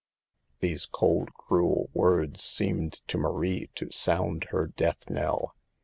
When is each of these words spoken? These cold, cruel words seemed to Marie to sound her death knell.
These 0.61 0.87
cold, 0.87 1.31
cruel 1.35 1.91
words 1.93 2.43
seemed 2.43 2.93
to 3.07 3.19
Marie 3.19 3.69
to 3.75 3.91
sound 3.91 4.45
her 4.45 4.65
death 4.65 5.11
knell. 5.11 5.55